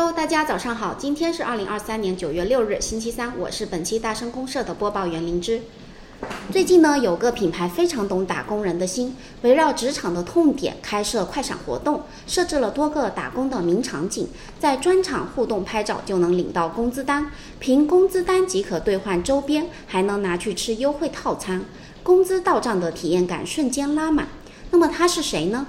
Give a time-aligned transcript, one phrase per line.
[0.00, 5.62] Hello，大家早上好，今天是二零二三年九月六日，星期三，我是本期大声公社的播报员灵芝。
[6.52, 14.28] 最近呢，有个品牌非常懂打工人的心，围绕职场的痛点开设快闪活动，设置了多个打工的名场景，
[14.60, 21.64] 在专场互动拍照就能领到工资单，凭工资单即可兑换周边，还能拿去吃优惠套餐，
[22.04, 24.28] 工资到账的体验感瞬间拉满。
[24.70, 25.66] 那么他是谁呢？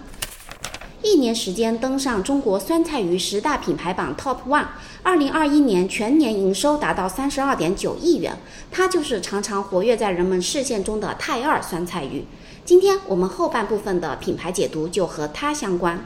[1.01, 4.65] 一年时间登上中国酸菜鱼十大品牌榜 Top One，
[5.01, 8.37] 二零二一年全年营收达到三十二点九亿元。
[8.69, 12.25] 它就是常常活跃在人们视线中的泰二酸菜鱼。
[12.65, 16.03] 今天我们后半部分的品牌解读就和它相关。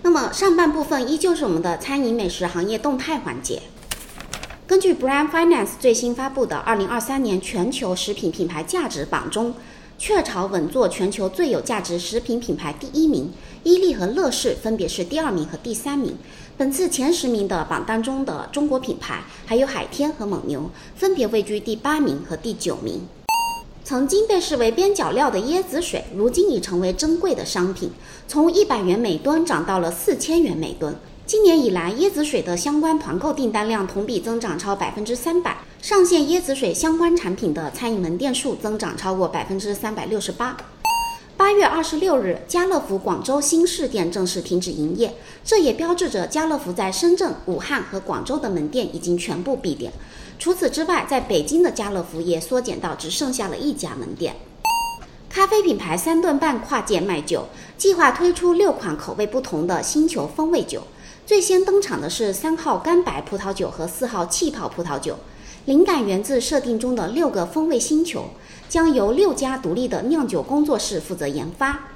[0.00, 3.60] 那么上半部分依旧是我们的餐饮美食行业动态环节。
[4.66, 9.54] 根据 Brand Finance 最新发布的二零二三年全球食品品牌价值榜中。
[9.96, 13.30] 雀巢稳坐全球最有价值食品品牌第一名，
[13.62, 16.16] 伊利和乐事分别是第二名和第三名。
[16.56, 23.06] 本次前十名的榜单中的中国品牌还有海天和蒙牛，分别位居第八名和第九名。
[23.84, 27.90] 曾经被视为边角料的椰子水，如今已成为珍贵的商品，
[28.26, 30.96] 从一百元每吨涨到了四千元每吨。
[31.26, 40.54] 今年以来，椰子水的相关团购订单量同比增长超百分之三百，上线椰子水相关产品的餐饮门店数增长超过百分之三百六十八。
[41.34, 49.90] 八月二十六日，家乐福广州新市店正式停止营业，这也标志着家乐福在深圳、武汉和广州的门店已经全部闭店。
[50.38, 54.36] 除此之外，在北京的家乐福也缩减到只剩下了一家门店。
[55.30, 57.46] 咖啡品牌三顿半跨界卖酒，
[57.78, 60.82] 计划推出六款口味不同的星球风味酒。
[61.26, 65.16] 最先登场的是三号干白葡萄酒和四号气泡葡萄酒，
[65.64, 68.26] 灵感源自设定中的六个风味星球，
[68.68, 71.88] 将由六家独立的酿酒工作室负责研发。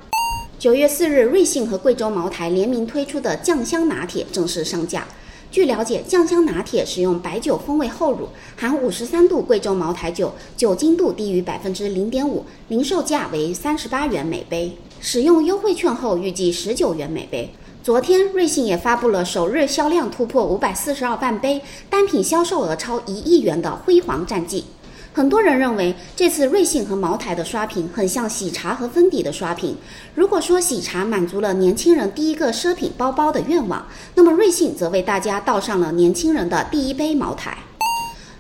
[0.59, 5.07] 九月四日，瑞幸和贵州茅台联名推出的酱香拿铁正式上架。
[5.51, 14.79] 据了解，酱香拿铁使用白酒风味厚乳，含五十三度贵州茅台酒，酒精度低于百分之零点五，零售价为三十八元每杯。
[15.03, 17.53] 使用优惠券后，预计十九元每杯。
[17.89, 24.67] 昨天，瑞幸也发布了首日销量突破五百四十二万杯、单品销售额超一亿元的辉煌战绩。
[25.15, 29.75] 很多人认为，这次瑞幸和茅台的刷屏很像喜茶和芬迪的刷屏。
[30.15, 37.57] 如果说喜茶满足了年轻人第一个奢品包包的愿望，那么瑞幸则为大家倒上了年轻人的第一杯茅台。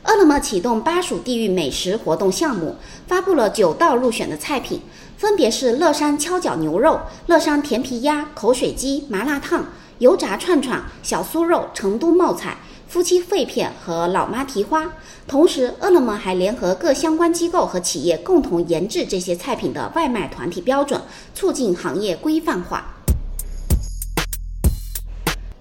[0.04, 2.76] 饿了么启动巴蜀地域美食活动项目，
[3.06, 4.82] 发布了九道入选的菜品。
[5.18, 9.66] 分别是乐山敲脚牛肉、乐山甜皮鸭、口水鸡、麻辣烫、
[9.98, 14.92] 油炸串串、小酥肉、成都冒菜、夫妻肺片和老妈蹄花。
[15.26, 21.02] 同时，饿了么还联合各相关机构和企业，共同研制这些菜品的外卖团体标准，
[21.34, 22.94] 促进行业规范化。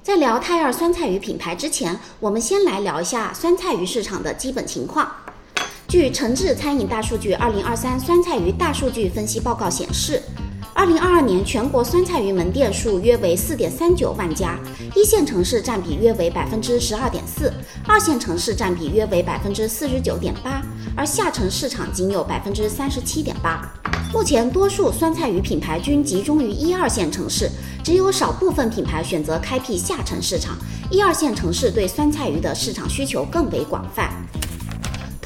[0.03, 5.11] 在聊泰二酸菜鱼品牌之前，我们先来聊一下酸菜鱼市场的基本情况。
[5.87, 10.21] 据诚志餐饮大数据二零二三酸菜鱼大数据分析报告显示，
[10.73, 14.59] 二零二二年全国酸菜鱼门店数约为四点三九万家，
[14.93, 17.53] 一线城市占比约为百分之十二点四，
[17.87, 20.61] 二线城市占比约为百分之四十九点八，
[20.93, 23.61] 而下沉市场仅有百分之三十七点八。
[24.11, 27.49] 目前，多数酸菜鱼品牌均集中于一二线城市，
[27.81, 30.57] 只有少部分品牌选择开辟下沉市场。
[30.91, 34.11] 一二线城市对酸菜鱼的市场需求更为广泛。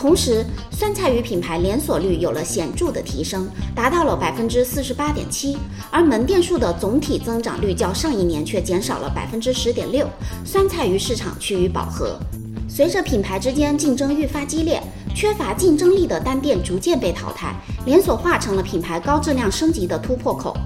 [0.02, 5.56] 同时，酸菜鱼品牌连锁率有了显著的提升，达到了百分之四十八点七，
[5.92, 10.08] 而门店数的总体增长率较上一年却减少了百分之十点六，
[10.44, 12.18] 酸菜鱼市场趋于饱和。
[12.68, 14.82] 随着品牌之间竞争愈发激烈，
[15.14, 17.54] 缺乏竞争力的单店逐渐被淘汰，
[17.86, 20.58] 连锁化成了品牌高质量升级的突破口。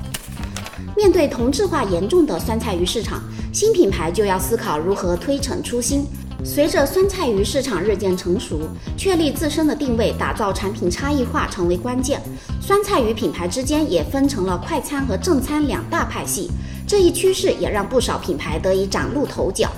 [0.96, 6.08] 面对同质化严重的酸菜鱼市场，新品牌就要思考如何推陈出新。
[6.46, 8.62] 随着酸菜鱼市场日渐成熟，
[8.96, 12.22] 确立自身的定位，打造产品差异化成为关键。
[12.62, 16.52] 酸菜鱼品牌之间也分成了快餐和正餐两大派系，
[16.88, 19.72] 这一趋势也让不少品牌得以崭露头角。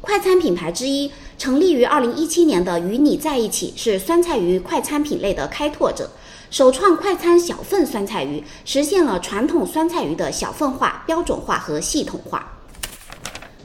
[0.00, 6.10] 快餐品牌之一，成立于二零一七年的与你在一起，是酸菜鱼快餐品类的开拓者，
[6.50, 12.55] 首创快餐小份酸菜鱼，实现了传统酸菜鱼的小份化、标准化和系统化。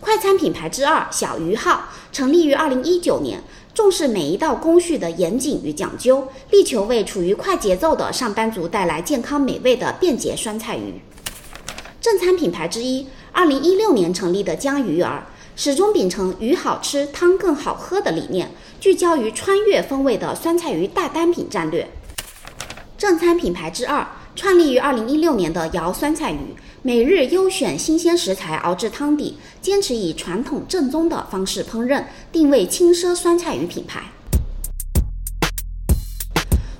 [0.01, 3.39] 快餐品牌之二小鱼号成立于二零一九年，
[3.71, 10.99] 重视每一道工序的严谨与讲究，力求为处于快节奏的上班族带来健康美味的便捷酸菜鱼。
[12.01, 21.87] 正餐品牌之一，二零一六年成立的江鱼儿，始终秉承鱼好吃汤更好喝的理念，聚焦于穿越风味的酸菜鱼大单品战略。
[22.97, 34.03] 正餐品牌之二创立于二零一六年的姚酸菜鱼，每日优选新鲜食材熬制汤底，坚持以传统正宗的方式烹饪，定位轻奢酸菜鱼品牌。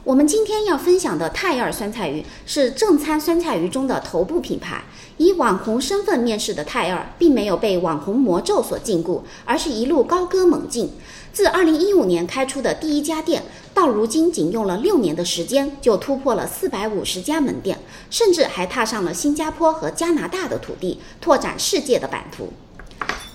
[0.03, 4.83] 我们今天要分享的泰尔酸菜鱼是正餐酸菜鱼中的头部品牌。
[5.17, 10.89] 以网红身份面世的泰尔，并没有被网红魔咒所禁锢，而是一路高歌猛进。
[11.31, 13.43] 自2015年开出的第一家店，
[13.75, 17.77] 到如今仅用了六年的时间，就突破了450家门店，
[18.09, 22.51] 甚至还踏上了新加坡和加拿大的土地，拓展世界的版图。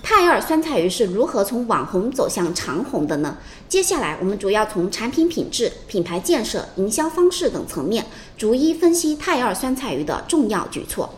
[0.09, 3.37] 泰尔酸菜鱼是如何从网红走向长红的呢？
[3.67, 8.05] 接下来，我们主要从产品品质、品牌建设、营销方式等层面，
[8.37, 11.13] 逐一分析泰尔酸菜鱼的重要举措。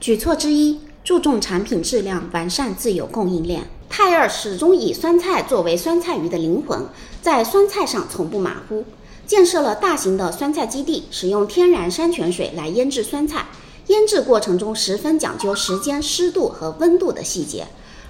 [0.00, 3.68] 举措之一，注重产品质量，完善自有供应链。
[3.90, 6.86] 泰尔始终以酸菜作为酸菜鱼的灵魂，
[7.20, 8.86] 在酸菜上从不马虎，
[9.26, 13.44] 建设了大型的酸菜基地，使用天然山泉水来腌制酸菜，
[13.88, 17.66] 腌制过程中十分讲究时间、湿度和温度的细节。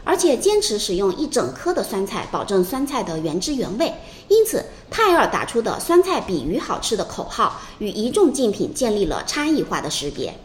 [0.06, 3.93] 而且坚持使用一整颗的酸菜，保证酸菜的原汁原味。
[4.29, 10.38] 因此，泰尔打出的“酸菜比鱼好吃”的口号，与一众竞品建立了差异化的识别。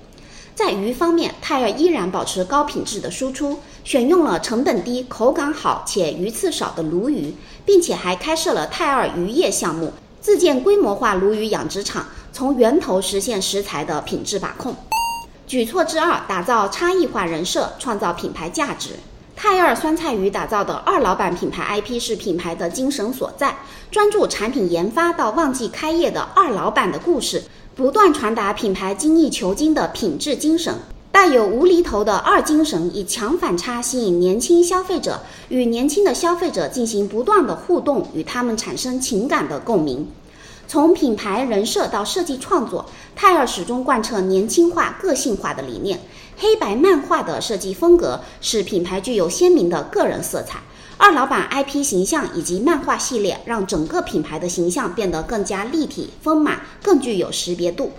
[0.56, 14.76] 在鱼方面，泰尔依然保持高品质的输出，选用了成本低、口感好且鱼刺少的鲈鱼，并且还开设了泰尔渔业项目，自建规模化鲈鱼养殖场，从源头实现食材的品质把控。
[15.46, 18.96] 举措之二，打造差异化人设，创造品牌价值。
[19.44, 23.58] 泰尔酸菜鱼打造的二老板品牌 IP 是品牌的精神所在，
[23.90, 27.42] 专注产品研发到旺季开业的二老板的故事，
[27.74, 30.76] 不断传达品牌精益求精的品质精神，
[31.12, 40.08] 带有无厘头的二精神，以强反差吸引年轻消费者，与年轻的消费者进行不断的互动，与他们产生情感的共鸣。
[40.68, 42.86] 从品牌人设到设计创作，
[43.16, 46.00] 泰尔始终贯彻年轻化、个性化的理念。
[46.42, 50.60] 黑白漫画的设计风格使品牌具有鲜明的个人色彩。
[50.98, 57.92] 二老板 IP 形象以及漫画系列让整个品牌的形象变得更加立体丰满，更具有识别度。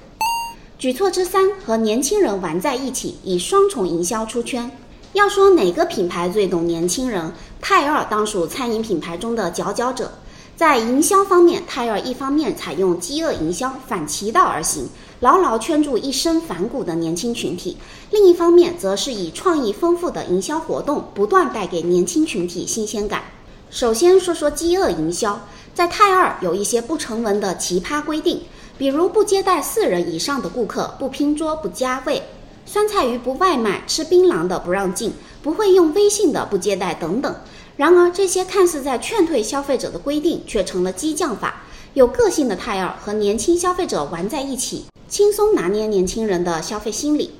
[0.77, 4.69] 举措之三，和年轻人玩在一起，以双重营销出圈。
[5.13, 10.11] 要说哪个品牌最懂年轻人，泰尔当属餐饮品牌中的佼佼者。
[10.57, 14.89] 在营销方面，泰尔一方面采用饥饿营销，反其道而行，
[15.23, 17.77] 牢牢圈住一身反骨的年轻群体；
[18.11, 23.23] 另一方面，则是以创意丰富的营销活动，不断带给年轻群体新鲜感。
[23.71, 25.43] 首先说说饥饿营销，
[25.73, 28.41] 在泰二有一些不成文的奇葩规定，
[28.77, 32.23] 比如不接待四人以上的顾客，不拼桌，不加位；
[32.67, 37.33] 酸菜鱼不外卖，吃槟榔的不让进，不会用微信的不接待等等。
[37.77, 41.63] 然而，这些看似在劝退消费者的规定，却成了激将法。
[41.95, 47.35] 有个性的泰二和年轻消费者玩在一起，轻松拿捏年轻人的消费心理。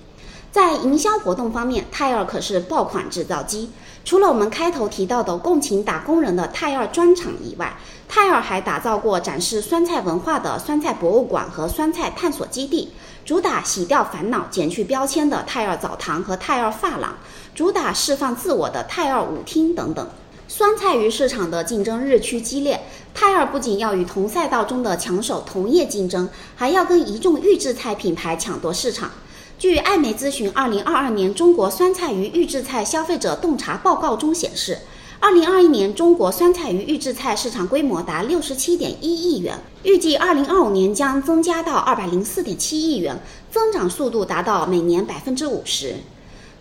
[0.51, 3.71] 在营销活动方面，泰尔可是爆款制造机。
[4.05, 12.93] 除了我们开头提到的共情打工人的泰尔专场以外，泰尔还打造过展示酸菜文化的酸菜博物馆和酸菜探索基地，
[13.25, 17.17] 主打洗掉烦恼、减去标签的泰尔澡堂和泰尔发廊，
[17.55, 20.07] 主打释放自我的泰尔舞厅等等。
[20.55, 22.79] 酸菜鱼市场的竞争日趋激烈，
[23.15, 29.13] 泰尔不仅要与同赛道中的强手同业竞争，还要跟一众预制菜品牌抢夺市场。
[29.59, 34.77] 据艾媒咨询二零二二年中国酸菜鱼预制菜消费者洞察报告中显示，
[35.21, 43.19] 二零二一年中国酸菜鱼预制菜市场规模达六十七点一亿元，预计二零二五年将增加到二百零四点七亿元，
[43.51, 45.95] 增长速度达到每年百分之五十。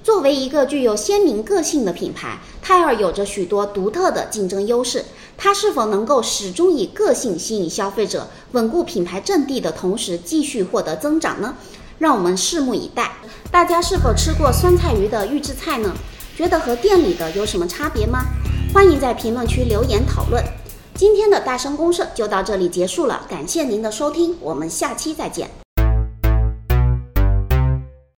[0.04, 5.06] 作为一个具有鲜明个性的品牌，泰尔有着许多独特的竞争优势。
[5.38, 11.56] 它是否能够始终以个性吸引消费者，稳固品牌阵地的同时继续获得增长呢？
[12.00, 13.12] 让我们拭目以待。
[13.52, 15.94] 大家是否吃过酸菜鱼的预制菜呢？
[16.36, 18.22] 觉得和店里的有什么差别吗？
[18.74, 20.44] 欢迎在评论区留言讨论。
[20.96, 25.61] 今天的大声公社就到这里结束了，感谢您的收听，我们下期再见。